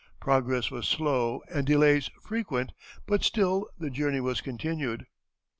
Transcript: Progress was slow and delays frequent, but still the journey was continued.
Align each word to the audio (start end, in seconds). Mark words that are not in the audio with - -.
Progress 0.19 0.71
was 0.71 0.87
slow 0.87 1.43
and 1.47 1.63
delays 1.67 2.09
frequent, 2.23 2.71
but 3.05 3.23
still 3.23 3.69
the 3.77 3.91
journey 3.91 4.19
was 4.19 4.41
continued. 4.41 5.05